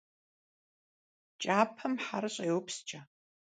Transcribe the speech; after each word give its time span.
Кӏапэм 1.41 1.93
хьэр 2.05 2.23
щӏеупскӏэ. 2.33 3.01